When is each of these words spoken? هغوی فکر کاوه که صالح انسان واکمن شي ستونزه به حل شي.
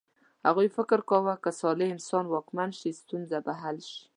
هغوی 0.47 0.67
فکر 0.77 0.99
کاوه 1.09 1.35
که 1.43 1.51
صالح 1.61 1.87
انسان 1.93 2.23
واکمن 2.27 2.69
شي 2.79 2.89
ستونزه 2.99 3.37
به 3.45 3.53
حل 3.61 3.77
شي. 3.89 4.01